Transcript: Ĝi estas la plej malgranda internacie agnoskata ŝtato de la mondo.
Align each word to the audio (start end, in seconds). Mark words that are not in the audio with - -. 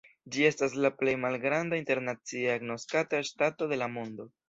Ĝi 0.35 0.45
estas 0.47 0.77
la 0.85 0.91
plej 1.01 1.13
malgranda 1.27 1.81
internacie 1.83 2.51
agnoskata 2.57 3.25
ŝtato 3.33 3.73
de 3.75 3.83
la 3.85 3.95
mondo. 3.99 4.33